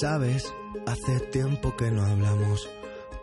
[0.00, 0.52] Sabes,
[0.86, 2.68] hace tiempo que no hablamos.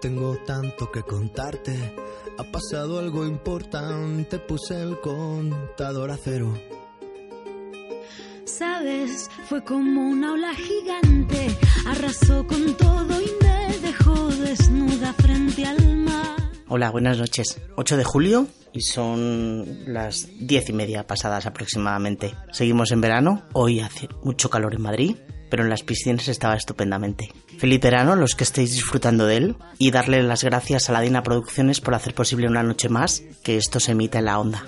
[0.02, 1.96] Tengo tanto que contarte.
[2.38, 6.54] Ha pasado algo importante, puse el contador a cero.
[8.46, 15.98] Sabes, fue como una ola gigante, arrasó con todo y me dejó desnuda frente al
[15.98, 16.38] mar.
[16.68, 17.60] Hola, buenas noches.
[17.78, 22.36] 8 de julio y son las diez y media pasadas aproximadamente.
[22.52, 25.16] Seguimos en verano, hoy hace mucho calor en Madrid,
[25.50, 27.34] pero en las piscinas estaba estupendamente.
[27.58, 31.24] Feliz verano los que estéis disfrutando de él y darle las gracias a la Dina
[31.24, 34.64] Producciones por hacer posible una noche más que esto se emita en la onda.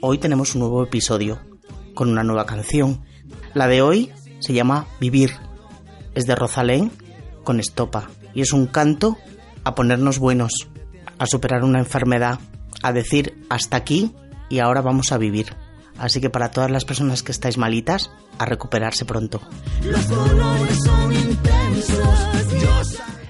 [0.00, 1.40] Hoy tenemos un nuevo episodio
[1.94, 3.04] con una nueva canción.
[3.54, 5.32] La de hoy se llama Vivir.
[6.14, 6.92] Es de Rosalén
[7.42, 9.18] con estopa y es un canto
[9.64, 10.68] a ponernos buenos,
[11.18, 12.38] a superar una enfermedad,
[12.82, 14.14] a decir hasta aquí
[14.48, 15.48] y ahora vamos a vivir.
[15.98, 19.40] Así que para todas las personas que estáis malitas, a recuperarse pronto.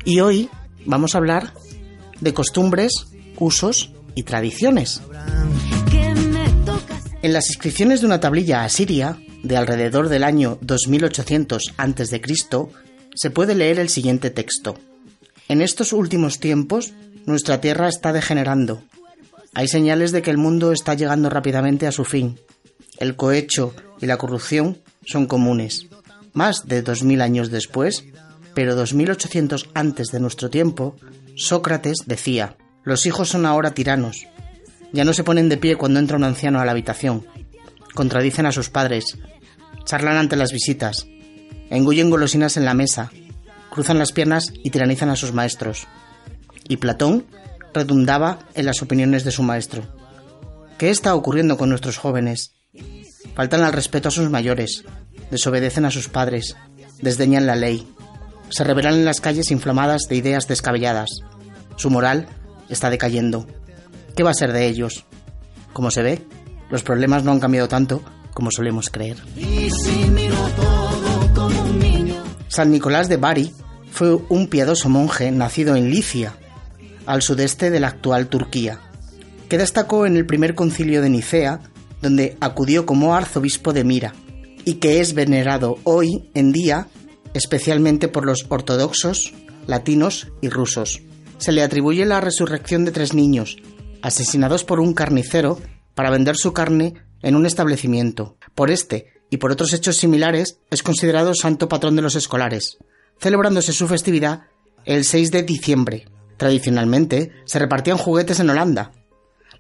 [0.05, 0.49] Y hoy
[0.85, 1.53] vamos a hablar
[2.21, 3.07] de costumbres,
[3.39, 5.03] usos y tradiciones.
[7.23, 12.23] En las inscripciones de una tablilla asiria de alrededor del año 2800 a.C.,
[13.15, 14.77] se puede leer el siguiente texto.
[15.49, 16.93] En estos últimos tiempos,
[17.27, 18.83] nuestra tierra está degenerando.
[19.55, 22.39] Hay señales de que el mundo está llegando rápidamente a su fin.
[22.99, 25.87] El cohecho y la corrupción son comunes.
[26.33, 28.05] Más de dos mil años después,
[28.55, 30.97] pero 2800 antes de nuestro tiempo,
[31.37, 34.27] Sócrates decía, los hijos son ahora tiranos.
[34.93, 37.27] Ya no se ponen de pie cuando entra un anciano a la habitación.
[37.95, 39.19] Contradicen a sus padres.
[39.85, 41.07] Charlan ante las visitas.
[41.71, 43.11] Engullen golosinas en la mesa
[43.79, 45.87] cruzan las piernas y tiranizan a sus maestros.
[46.69, 47.27] Y Platón
[47.73, 49.85] redundaba en las opiniones de su maestro.
[50.79, 52.55] ¿Qué está ocurriendo con nuestros jóvenes?
[53.39, 54.83] Faltan al respeto a sus mayores,
[55.31, 56.57] desobedecen a sus padres,
[57.01, 57.87] desdeñan la ley,
[58.49, 61.21] se revelan en las calles inflamadas de ideas descabelladas.
[61.77, 62.27] Su moral
[62.69, 63.47] está decayendo.
[64.17, 65.05] ¿Qué va a ser de ellos?
[65.73, 66.27] Como se ve,
[66.69, 68.03] los problemas no han cambiado tanto
[68.35, 69.19] como solemos creer.
[72.49, 73.55] San Nicolás de Bari
[73.93, 76.35] fue un piadoso monje nacido en Licia,
[77.07, 78.81] al sudeste de la actual Turquía,
[79.49, 81.61] que destacó en el primer concilio de Nicea,
[82.03, 84.15] donde acudió como arzobispo de Mira,
[84.65, 86.89] y que es venerado hoy en día
[87.35, 89.33] especialmente por los ortodoxos,
[89.67, 91.03] latinos y rusos.
[91.39, 93.57] Se le atribuye la resurrección de tres niños,
[94.03, 95.59] asesinados por un carnicero
[95.95, 98.37] para vender su carne en un establecimiento.
[98.55, 102.79] Por este y por otros hechos similares es considerado santo patrón de los escolares,
[103.21, 104.43] celebrándose su festividad
[104.85, 106.07] el 6 de diciembre.
[106.37, 108.93] Tradicionalmente se repartían juguetes en Holanda.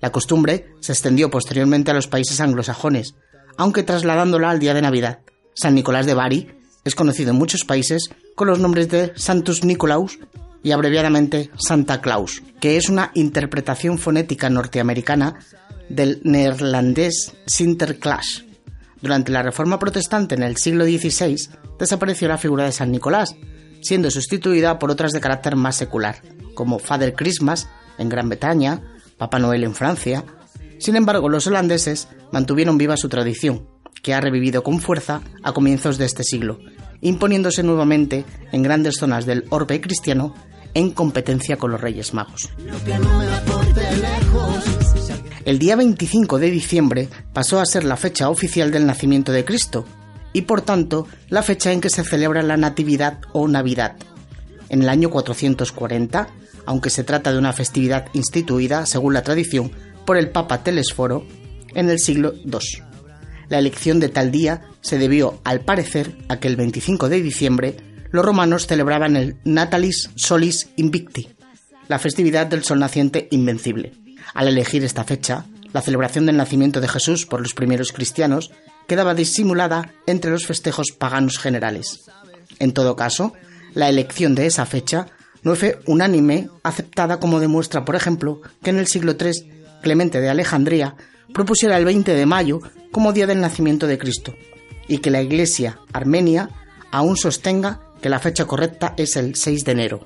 [0.00, 3.14] La costumbre se extendió posteriormente a los países anglosajones,
[3.56, 5.20] aunque trasladándola al día de Navidad.
[5.54, 6.48] San Nicolás de Bari
[6.84, 10.18] es conocido en muchos países con los nombres de Santus Nicolaus
[10.62, 15.38] y abreviadamente Santa Claus, que es una interpretación fonética norteamericana
[15.88, 18.44] del neerlandés Sinterklaas.
[19.00, 21.48] Durante la Reforma Protestante en el siglo XVI
[21.78, 23.34] desapareció la figura de San Nicolás,
[23.80, 26.22] siendo sustituida por otras de carácter más secular,
[26.54, 28.82] como Father Christmas en Gran Bretaña,
[29.18, 30.24] Papá Noel en Francia.
[30.78, 33.66] Sin embargo, los holandeses mantuvieron viva su tradición,
[34.02, 36.60] que ha revivido con fuerza a comienzos de este siglo,
[37.00, 40.34] imponiéndose nuevamente en grandes zonas del orbe cristiano
[40.74, 42.50] en competencia con los Reyes Magos.
[45.44, 49.84] El día 25 de diciembre pasó a ser la fecha oficial del nacimiento de Cristo,
[50.32, 53.96] y por tanto la fecha en que se celebra la Natividad o Navidad.
[54.68, 56.28] En el año 440,
[56.68, 59.72] aunque se trata de una festividad instituida, según la tradición,
[60.04, 61.24] por el Papa Telesforo
[61.74, 62.58] en el siglo II.
[63.48, 67.76] La elección de tal día se debió, al parecer, a que el 25 de diciembre
[68.10, 71.30] los romanos celebraban el Natalis Solis Invicti,
[71.88, 73.94] la festividad del sol naciente invencible.
[74.34, 78.50] Al elegir esta fecha, la celebración del nacimiento de Jesús por los primeros cristianos
[78.86, 82.10] quedaba disimulada entre los festejos paganos generales.
[82.58, 83.32] En todo caso,
[83.72, 85.06] la elección de esa fecha
[85.42, 89.52] no fue unánime, aceptada como demuestra, por ejemplo, que en el siglo III
[89.82, 90.96] Clemente de Alejandría
[91.32, 94.34] propusiera el 20 de mayo como día del nacimiento de Cristo,
[94.88, 96.50] y que la Iglesia armenia
[96.90, 100.00] aún sostenga que la fecha correcta es el 6 de enero.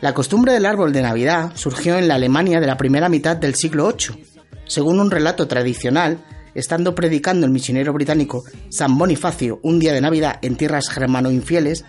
[0.00, 3.54] La costumbre del árbol de Navidad surgió en la Alemania de la primera mitad del
[3.54, 4.24] siglo VIII,
[4.66, 6.18] según un relato tradicional,
[6.54, 11.84] estando predicando el misionero británico San Bonifacio un día de Navidad en tierras germano-infieles,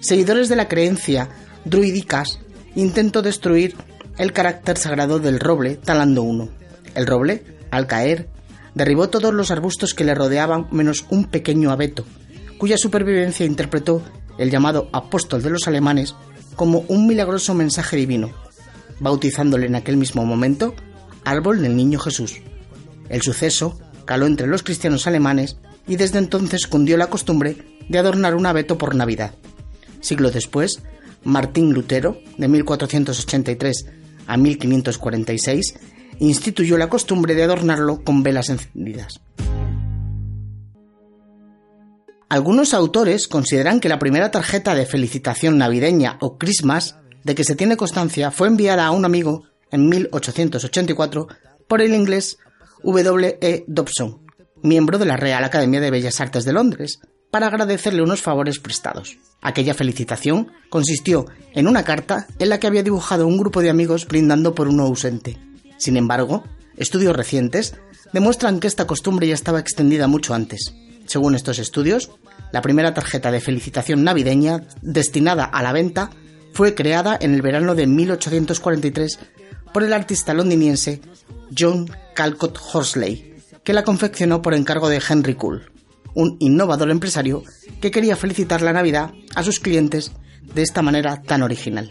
[0.00, 1.28] seguidores de la creencia
[1.64, 2.38] druídicas
[2.74, 3.74] intentó destruir
[4.18, 6.48] el carácter sagrado del roble talando uno.
[6.94, 8.28] El roble, al caer,
[8.76, 12.04] Derribó todos los arbustos que le rodeaban menos un pequeño abeto,
[12.58, 14.02] cuya supervivencia interpretó
[14.36, 16.14] el llamado apóstol de los alemanes
[16.56, 18.32] como un milagroso mensaje divino,
[19.00, 20.74] bautizándole en aquel mismo momento
[21.24, 22.42] árbol del niño Jesús.
[23.08, 25.56] El suceso caló entre los cristianos alemanes
[25.88, 27.56] y desde entonces cundió la costumbre
[27.88, 29.32] de adornar un abeto por Navidad.
[30.06, 30.82] Siglo después,
[31.24, 33.86] Martín Lutero, de 1483
[34.26, 35.74] a 1546,
[36.20, 39.20] instituyó la costumbre de adornarlo con velas encendidas.
[42.28, 47.56] Algunos autores consideran que la primera tarjeta de felicitación navideña o Christmas de que se
[47.56, 51.28] tiene constancia fue enviada a un amigo en 1884
[51.68, 52.38] por el inglés
[52.82, 53.38] W.
[53.40, 53.64] E.
[53.66, 54.20] Dobson,
[54.62, 57.00] miembro de la Real Academia de Bellas Artes de Londres,
[57.30, 59.18] para agradecerle unos favores prestados.
[59.42, 64.06] Aquella felicitación consistió en una carta en la que había dibujado un grupo de amigos
[64.06, 65.38] brindando por uno ausente.
[65.78, 66.44] Sin embargo,
[66.76, 67.74] estudios recientes
[68.12, 70.74] demuestran que esta costumbre ya estaba extendida mucho antes.
[71.06, 72.10] Según estos estudios,
[72.52, 76.10] la primera tarjeta de felicitación navideña destinada a la venta
[76.52, 79.18] fue creada en el verano de 1843
[79.72, 81.02] por el artista londinense
[81.56, 85.70] John Calcott Horsley, que la confeccionó por encargo de Henry Cool,
[86.16, 87.44] un innovador empresario
[87.80, 90.12] que quería felicitar la Navidad a sus clientes
[90.54, 91.90] de esta manera tan original.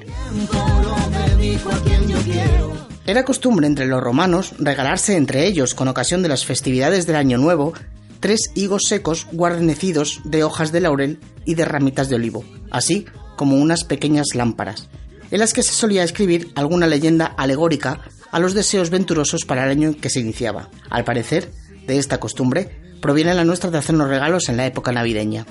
[3.05, 7.37] Era costumbre entre los romanos regalarse entre ellos, con ocasión de las festividades del Año
[7.37, 7.73] Nuevo,
[8.19, 13.05] tres higos secos guarnecidos de hojas de laurel y de ramitas de olivo, así
[13.37, 14.89] como unas pequeñas lámparas,
[15.29, 18.01] en las que se solía escribir alguna leyenda alegórica
[18.31, 20.69] a los deseos venturosos para el año en que se iniciaba.
[20.89, 21.51] Al parecer,
[21.85, 25.45] de esta costumbre proviene la nuestra de hacernos regalos en la época navideña.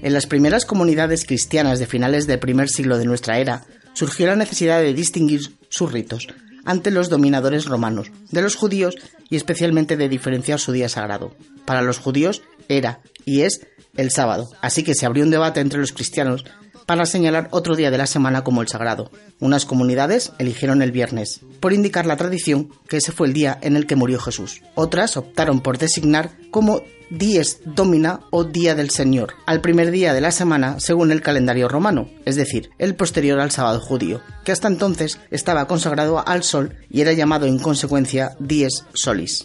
[0.00, 4.36] En las primeras comunidades cristianas de finales del primer siglo de nuestra era, surgió la
[4.36, 6.28] necesidad de distinguir sus ritos
[6.64, 8.96] ante los dominadores romanos, de los judíos
[9.28, 11.34] y especialmente de diferenciar su día sagrado.
[11.64, 13.66] Para los judíos era y es
[13.96, 16.44] el sábado, así que se abrió un debate entre los cristianos
[16.88, 19.10] para señalar otro día de la semana como el sagrado.
[19.40, 23.76] Unas comunidades eligieron el viernes, por indicar la tradición que ese fue el día en
[23.76, 24.62] el que murió Jesús.
[24.74, 26.80] Otras optaron por designar como
[27.10, 31.68] Dies Domina o Día del Señor, al primer día de la semana según el calendario
[31.68, 36.74] romano, es decir, el posterior al sábado judío, que hasta entonces estaba consagrado al sol
[36.88, 39.44] y era llamado en consecuencia Dies Solis.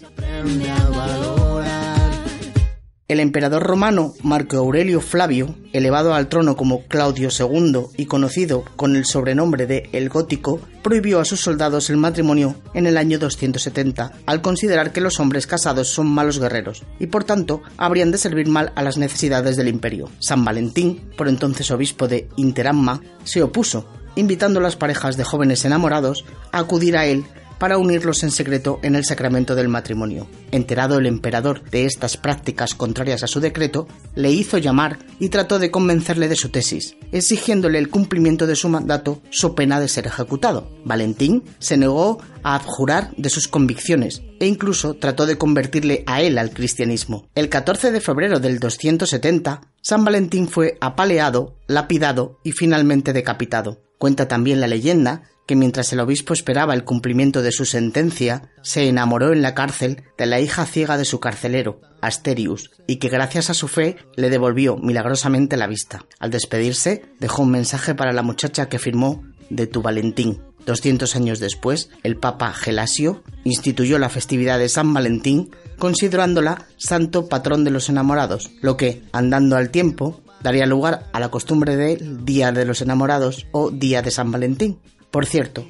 [3.14, 8.96] El emperador romano Marco Aurelio Flavio, elevado al trono como Claudio II y conocido con
[8.96, 14.14] el sobrenombre de El Gótico, prohibió a sus soldados el matrimonio en el año 270,
[14.26, 18.48] al considerar que los hombres casados son malos guerreros y por tanto habrían de servir
[18.48, 20.10] mal a las necesidades del imperio.
[20.18, 25.66] San Valentín, por entonces obispo de Interamma, se opuso, invitando a las parejas de jóvenes
[25.66, 27.26] enamorados a acudir a él
[27.58, 30.28] para unirlos en secreto en el sacramento del matrimonio.
[30.52, 35.60] Enterado el emperador de estas prácticas contrarias a su decreto, le hizo llamar y trató
[35.60, 40.08] de convencerle de su tesis, exigiéndole el cumplimiento de su mandato so pena de ser
[40.08, 40.70] ejecutado.
[40.84, 46.38] Valentín se negó a abjurar de sus convicciones e incluso trató de convertirle a él
[46.38, 47.28] al cristianismo.
[47.36, 53.83] El 14 de febrero del 270, San Valentín fue apaleado, lapidado y finalmente decapitado.
[54.04, 58.90] Cuenta también la leyenda que mientras el obispo esperaba el cumplimiento de su sentencia, se
[58.90, 63.50] enamoró en la cárcel de la hija ciega de su carcelero, Asterius, y que gracias
[63.50, 66.06] a su fe le devolvió milagrosamente la vista.
[66.20, 70.42] Al despedirse, dejó un mensaje para la muchacha que firmó de tu Valentín.
[70.66, 77.64] 200 años después, el Papa Gelasio instituyó la festividad de San Valentín considerándola santo patrón
[77.64, 82.52] de los enamorados, lo que, andando al tiempo, daría lugar a la costumbre del Día
[82.52, 84.78] de los Enamorados o Día de San Valentín.
[85.10, 85.66] Por cierto,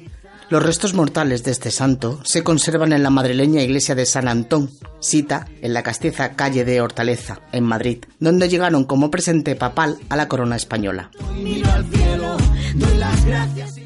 [0.50, 4.70] los restos mortales de este santo se conservan en la madrileña iglesia de San Antón,
[5.00, 10.16] cita en la castiza calle de Hortaleza, en Madrid, donde llegaron como presente papal a
[10.16, 11.10] la corona española.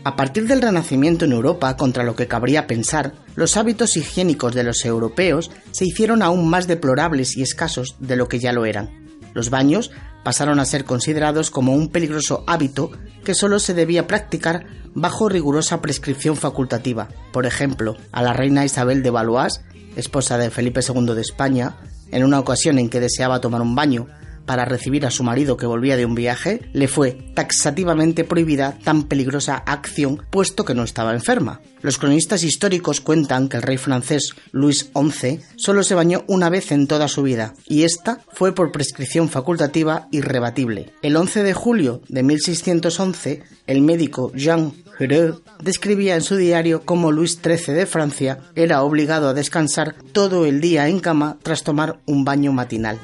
[0.05, 4.65] A partir del Renacimiento en Europa, contra lo que cabría pensar, los hábitos higiénicos de
[4.65, 8.91] los europeos se hicieron aún más deplorables y escasos de lo que ya lo eran.
[9.35, 9.91] Los baños
[10.25, 12.91] pasaron a ser considerados como un peligroso hábito
[13.25, 17.09] que solo se debía practicar bajo rigurosa prescripción facultativa.
[17.33, 19.61] Por ejemplo, a la reina Isabel de Valois,
[19.97, 21.77] esposa de Felipe II de España,
[22.11, 24.09] en una ocasión en que deseaba tomar un baño
[24.49, 29.03] para recibir a su marido que volvía de un viaje, le fue taxativamente prohibida tan
[29.03, 31.61] peligrosa acción puesto que no estaba enferma.
[31.83, 36.73] Los cronistas históricos cuentan que el rey francés Luis XI solo se bañó una vez
[36.73, 40.95] en toda su vida, y esta fue por prescripción facultativa irrebatible.
[41.03, 47.13] El 11 de julio de 1611, el médico Jean Heureux describía en su diario cómo
[47.13, 52.01] Luis XIII de Francia era obligado a descansar todo el día en cama tras tomar
[52.07, 52.99] un baño matinal.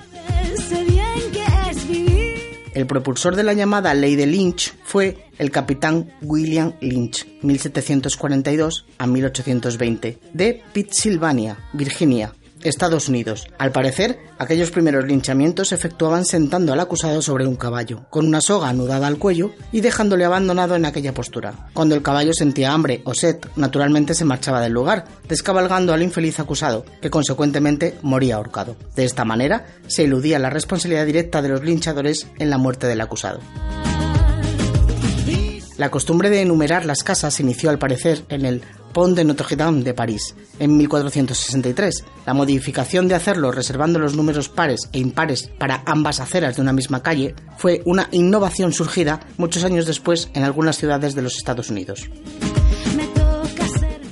[2.74, 9.06] El propulsor de la llamada Ley de Lynch fue el capitán William Lynch, 1742 a
[9.06, 13.46] 1820, de Pittsylvania, Virginia, Estados Unidos.
[13.58, 18.40] Al parecer, aquellos primeros linchamientos se efectuaban sentando al acusado sobre un caballo, con una
[18.40, 21.68] soga anudada al cuello y dejándole abandonado en aquella postura.
[21.74, 26.40] Cuando el caballo sentía hambre o sed, naturalmente se marchaba del lugar, descabalgando al infeliz
[26.40, 28.76] acusado, que consecuentemente moría ahorcado.
[28.96, 33.00] De esta manera, se eludía la responsabilidad directa de los linchadores en la muerte del
[33.00, 33.40] acusado.
[35.76, 38.62] La costumbre de enumerar las casas inició al parecer en el
[38.94, 42.04] Pont de Notre-Dame de París en 1463.
[42.24, 46.72] La modificación de hacerlo reservando los números pares e impares para ambas aceras de una
[46.72, 51.68] misma calle fue una innovación surgida muchos años después en algunas ciudades de los Estados
[51.68, 52.08] Unidos.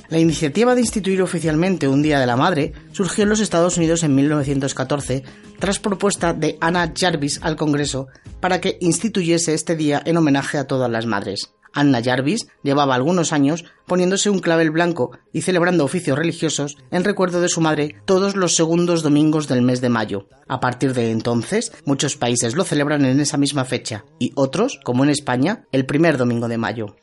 [0.09, 4.03] La iniciativa de instituir oficialmente un Día de la Madre surgió en los Estados Unidos
[4.03, 5.23] en 1914
[5.57, 8.09] tras propuesta de Anna Jarvis al Congreso
[8.39, 11.53] para que instituyese este día en homenaje a todas las madres.
[11.73, 17.41] Anna Jarvis llevaba algunos años poniéndose un clavel blanco y celebrando oficios religiosos en recuerdo
[17.41, 20.27] de su madre todos los segundos domingos del mes de mayo.
[20.47, 25.03] A partir de entonces, muchos países lo celebran en esa misma fecha y otros, como
[25.03, 26.95] en España, el primer domingo de mayo.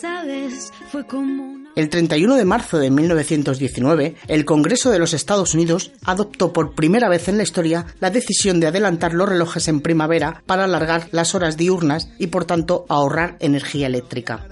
[0.00, 0.72] ¿Sabes?
[0.90, 6.52] Fue como el 31 de marzo de 1919, el Congreso de los Estados Unidos adoptó
[6.52, 10.64] por primera vez en la historia la decisión de adelantar los relojes en primavera para
[10.64, 14.46] alargar las horas diurnas y por tanto ahorrar energía eléctrica.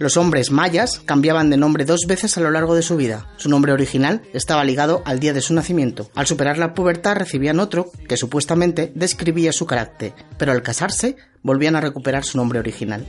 [0.00, 3.28] Los hombres mayas cambiaban de nombre dos veces a lo largo de su vida.
[3.36, 6.10] Su nombre original estaba ligado al día de su nacimiento.
[6.16, 11.76] Al superar la pubertad recibían otro que supuestamente describía su carácter, pero al casarse volvían
[11.76, 13.06] a recuperar su nombre original.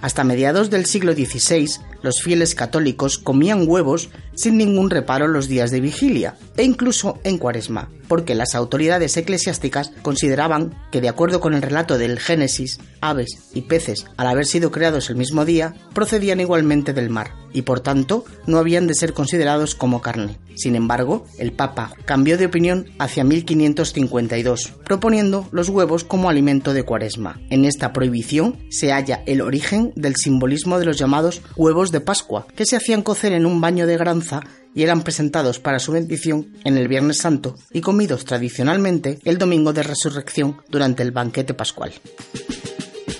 [0.00, 1.68] Hasta mediados del siglo XVI,
[2.02, 7.38] los fieles católicos comían huevos sin ningún reparo los días de vigilia e incluso en
[7.38, 13.50] cuaresma, porque las autoridades eclesiásticas consideraban que, de acuerdo con el relato del Génesis, aves
[13.52, 17.80] y peces, al haber sido creados el mismo día, procedían igualmente del mar y por
[17.80, 20.38] tanto no habían de ser considerados como carne.
[20.58, 26.82] Sin embargo, el Papa cambió de opinión hacia 1552, proponiendo los huevos como alimento de
[26.82, 27.40] cuaresma.
[27.50, 32.46] En esta prohibición se halla el origen del simbolismo de los llamados huevos de Pascua,
[32.56, 33.98] que se hacían cocer en un baño de
[34.74, 39.72] y eran presentados para su bendición en el Viernes Santo y comidos tradicionalmente el domingo
[39.72, 41.92] de resurrección durante el banquete pascual.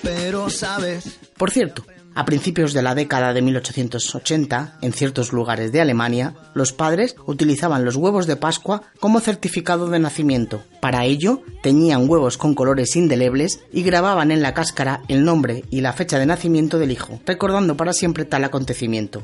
[0.03, 1.19] Pero sabes.
[1.37, 1.85] Por cierto,
[2.19, 7.85] a principios de la década de 1880, en ciertos lugares de Alemania, los padres utilizaban
[7.85, 10.65] los huevos de Pascua como certificado de nacimiento.
[10.81, 15.81] Para ello, teñían huevos con colores indelebles y grababan en la cáscara el nombre y
[15.81, 19.23] la fecha de nacimiento del hijo, recordando para siempre tal acontecimiento.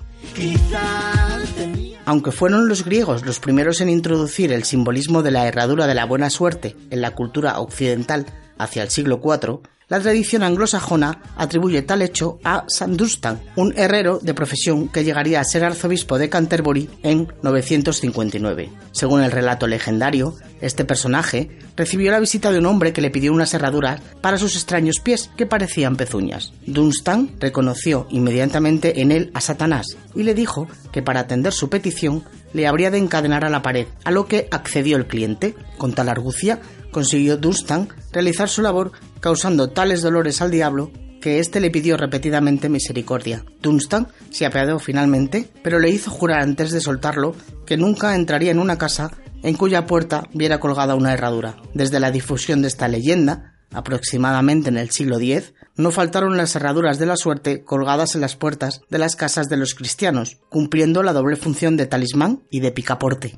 [2.06, 6.04] Aunque fueron los griegos los primeros en introducir el simbolismo de la herradura de la
[6.04, 8.26] buena suerte en la cultura occidental
[8.58, 14.32] hacia el siglo IV, la tradición anglosajona atribuye tal hecho a Sandustan, un herrero de
[14.32, 18.70] profesión que llegaría a ser arzobispo de Canterbury en 959.
[18.92, 23.32] Según el relato legendario, este personaje recibió la visita de un hombre que le pidió
[23.32, 26.52] unas herraduras para sus extraños pies que parecían pezuñas.
[26.66, 32.24] Dunstan reconoció inmediatamente en él a Satanás y le dijo que para atender su petición
[32.54, 35.54] le habría de encadenar a la pared, a lo que accedió el cliente.
[35.76, 36.60] Con tal argucia,
[36.94, 42.68] consiguió Dunstan realizar su labor causando tales dolores al diablo que éste le pidió repetidamente
[42.68, 43.44] misericordia.
[43.60, 47.34] Dunstan se apiadó finalmente, pero le hizo jurar antes de soltarlo
[47.66, 49.10] que nunca entraría en una casa
[49.42, 51.56] en cuya puerta viera colgada una herradura.
[51.74, 57.00] Desde la difusión de esta leyenda, aproximadamente en el siglo X, no faltaron las herraduras
[57.00, 61.12] de la suerte colgadas en las puertas de las casas de los cristianos, cumpliendo la
[61.12, 63.36] doble función de talismán y de picaporte.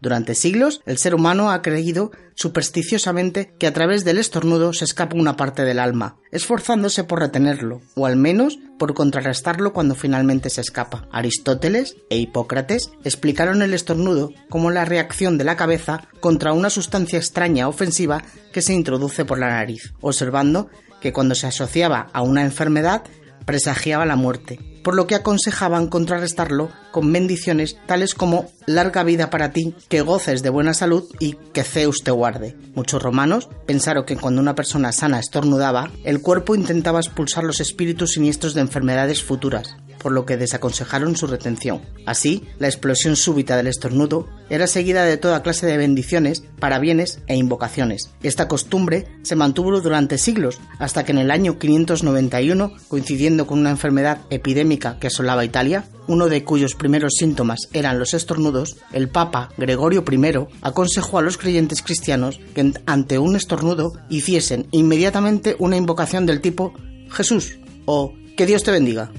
[0.00, 5.16] Durante siglos, el ser humano ha creído supersticiosamente que a través del estornudo se escapa
[5.16, 10.60] una parte del alma, esforzándose por retenerlo, o al menos por contrarrestarlo cuando finalmente se
[10.60, 11.08] escapa.
[11.10, 17.18] Aristóteles e Hipócrates explicaron el estornudo como la reacción de la cabeza contra una sustancia
[17.18, 20.68] extraña ofensiva que se introduce por la nariz, observando
[21.00, 23.04] que cuando se asociaba a una enfermedad
[23.46, 29.52] presagiaba la muerte, por lo que aconsejaban contrarrestarlo con bendiciones tales como larga vida para
[29.52, 32.56] ti, que goces de buena salud y que Zeus te guarde.
[32.74, 38.12] Muchos romanos pensaron que cuando una persona sana estornudaba, el cuerpo intentaba expulsar los espíritus
[38.12, 39.76] siniestros de enfermedades futuras.
[40.06, 41.82] Por lo que desaconsejaron su retención.
[42.06, 47.34] Así, la explosión súbita del estornudo era seguida de toda clase de bendiciones, parabienes e
[47.34, 48.12] invocaciones.
[48.22, 53.70] Esta costumbre se mantuvo durante siglos, hasta que en el año 591, coincidiendo con una
[53.70, 59.48] enfermedad epidémica que asolaba Italia, uno de cuyos primeros síntomas eran los estornudos, el Papa
[59.58, 66.26] Gregorio I aconsejó a los creyentes cristianos que ante un estornudo hiciesen inmediatamente una invocación
[66.26, 66.74] del tipo
[67.10, 69.10] Jesús o que Dios te bendiga.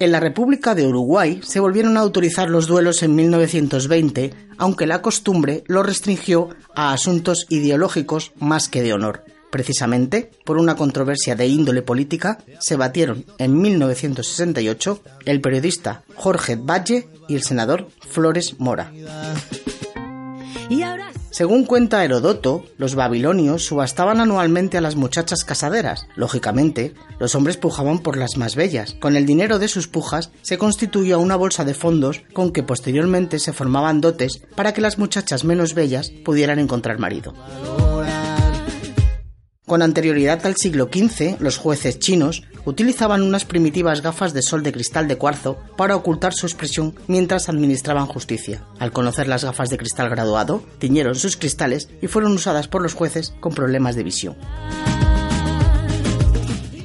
[0.00, 5.02] En la República de Uruguay se volvieron a autorizar los duelos en 1920, aunque la
[5.02, 9.24] costumbre lo restringió a asuntos ideológicos más que de honor.
[9.50, 17.06] Precisamente por una controversia de índole política, se batieron en 1968 el periodista Jorge Valle
[17.28, 18.90] y el senador Flores Mora.
[21.30, 26.06] Según cuenta Herodoto, los babilonios subastaban anualmente a las muchachas casaderas.
[26.16, 28.94] Lógicamente, los hombres pujaban por las más bellas.
[28.94, 33.38] Con el dinero de sus pujas se constituía una bolsa de fondos con que posteriormente
[33.38, 37.32] se formaban dotes para que las muchachas menos bellas pudieran encontrar marido.
[39.70, 44.72] Con anterioridad al siglo XV, los jueces chinos utilizaban unas primitivas gafas de sol de
[44.72, 48.64] cristal de cuarzo para ocultar su expresión mientras administraban justicia.
[48.80, 52.94] Al conocer las gafas de cristal graduado, tiñeron sus cristales y fueron usadas por los
[52.94, 54.36] jueces con problemas de visión.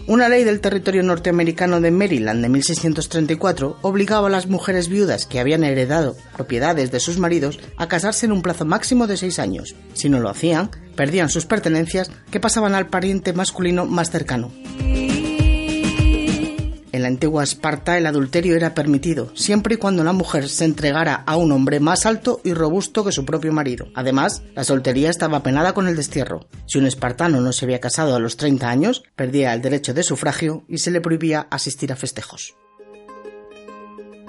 [0.08, 5.40] Una ley del territorio norteamericano de Maryland de 1634 obligaba a las mujeres viudas que
[5.40, 9.74] habían heredado propiedades de sus maridos a casarse en un plazo máximo de seis años.
[9.96, 14.52] Si no lo hacían, perdían sus pertenencias que pasaban al pariente masculino más cercano.
[16.96, 21.16] En la antigua Esparta el adulterio era permitido, siempre y cuando la mujer se entregara
[21.16, 23.88] a un hombre más alto y robusto que su propio marido.
[23.96, 26.48] Además, la soltería estaba penada con el destierro.
[26.68, 30.04] Si un espartano no se había casado a los 30 años, perdía el derecho de
[30.04, 32.56] sufragio y se le prohibía asistir a festejos.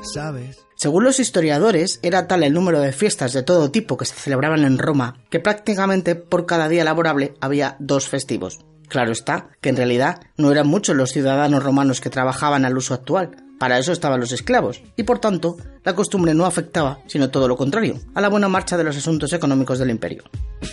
[0.02, 0.65] ¿Sabes?
[0.76, 4.62] Según los historiadores, era tal el número de fiestas de todo tipo que se celebraban
[4.62, 8.61] en Roma que prácticamente por cada día laborable había dos festivos.
[8.87, 12.93] Claro está que en realidad no eran muchos los ciudadanos romanos que trabajaban al uso
[12.93, 17.49] actual, para eso estaban los esclavos, y por tanto la costumbre no afectaba, sino todo
[17.49, 20.25] lo contrario, a la buena marcha de los asuntos económicos del imperio.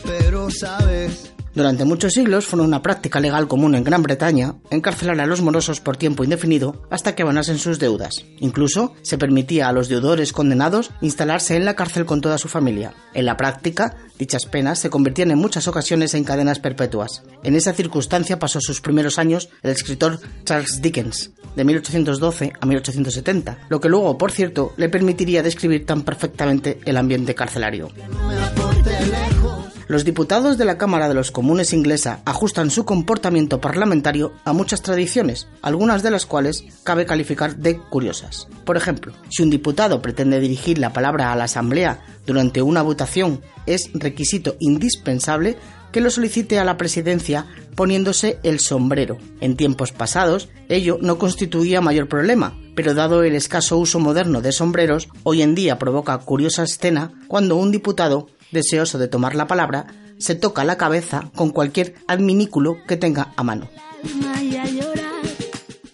[0.03, 5.27] Pero sabes, Durante muchos siglos fue una práctica legal común en Gran Bretaña encarcelar a
[5.27, 8.25] los morosos por tiempo indefinido hasta que abonasen sus deudas.
[8.39, 12.95] Incluso se permitía a los deudores condenados instalarse en la cárcel con toda su familia.
[13.13, 17.21] En la práctica, dichas penas se convertían en muchas ocasiones en cadenas perpetuas.
[17.43, 23.67] En esa circunstancia pasó sus primeros años el escritor Charles Dickens, de 1812 a 1870,
[23.69, 27.89] lo que luego, por cierto, le permitiría describir tan perfectamente el ambiente carcelario.
[29.87, 34.81] Los diputados de la Cámara de los Comunes inglesa ajustan su comportamiento parlamentario a muchas
[34.81, 38.47] tradiciones, algunas de las cuales cabe calificar de curiosas.
[38.65, 43.41] Por ejemplo, si un diputado pretende dirigir la palabra a la Asamblea durante una votación,
[43.65, 45.57] es requisito indispensable
[45.91, 49.17] que lo solicite a la presidencia poniéndose el sombrero.
[49.41, 54.51] En tiempos pasados, ello no constituía mayor problema, pero dado el escaso uso moderno de
[54.51, 59.87] sombreros, hoy en día provoca curiosa escena cuando un diputado deseoso de tomar la palabra,
[60.17, 63.67] se toca la cabeza con cualquier adminículo que tenga a mano.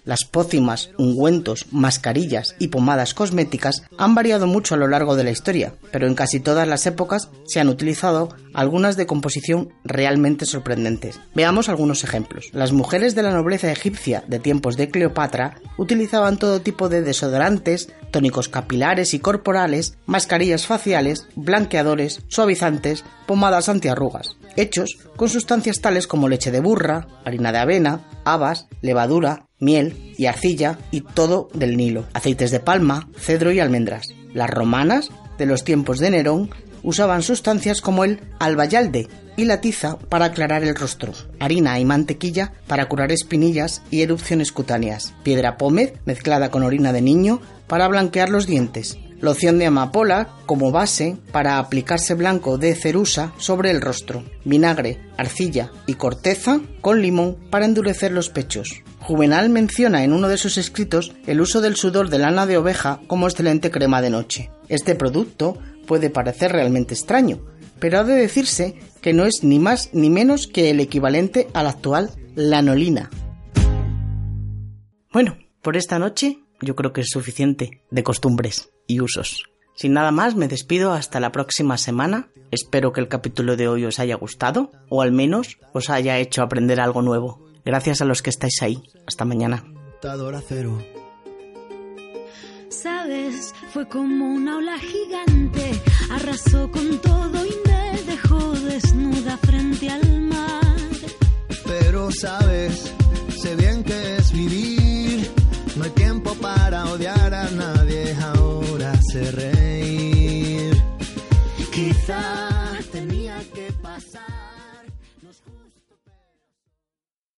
[0.09, 5.29] Las pócimas, ungüentos, mascarillas y pomadas cosméticas han variado mucho a lo largo de la
[5.29, 11.19] historia, pero en casi todas las épocas se han utilizado algunas de composición realmente sorprendentes.
[11.35, 12.47] Veamos algunos ejemplos.
[12.53, 17.93] Las mujeres de la nobleza egipcia de tiempos de Cleopatra utilizaban todo tipo de desodorantes,
[18.09, 26.29] tónicos capilares y corporales, mascarillas faciales, blanqueadores, suavizantes, pomadas antiarrugas, hechos con sustancias tales como
[26.29, 32.05] leche de burra, harina de avena, habas, levadura, miel y arcilla y todo del Nilo,
[32.13, 34.07] aceites de palma, cedro y almendras.
[34.33, 36.49] Las romanas, de los tiempos de Nerón,
[36.83, 42.53] usaban sustancias como el albayalde y la tiza para aclarar el rostro, harina y mantequilla
[42.67, 48.29] para curar espinillas y erupciones cutáneas, piedra pómez mezclada con orina de niño para blanquear
[48.29, 54.23] los dientes, loción de amapola como base para aplicarse blanco de cerusa sobre el rostro,
[54.45, 58.83] vinagre, arcilla y corteza con limón para endurecer los pechos.
[58.99, 63.01] Juvenal menciona en uno de sus escritos el uso del sudor de lana de oveja
[63.07, 64.51] como excelente crema de noche.
[64.67, 67.41] Este producto puede parecer realmente extraño,
[67.79, 71.63] pero ha de decirse que no es ni más ni menos que el equivalente a
[71.63, 73.09] la actual lanolina.
[75.11, 79.45] Bueno, por esta noche yo creo que es suficiente de costumbres y usos.
[79.75, 82.27] Sin nada más, me despido hasta la próxima semana.
[82.51, 86.41] Espero que el capítulo de hoy os haya gustado o al menos os haya hecho
[86.41, 87.45] aprender algo nuevo.
[87.63, 88.83] Gracias a los que estáis ahí.
[89.07, 89.63] Hasta mañana
[108.91, 110.83] hace reír.
[111.71, 112.58] Quizás.